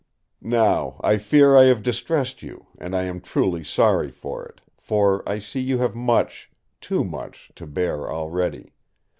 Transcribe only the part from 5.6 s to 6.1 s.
you have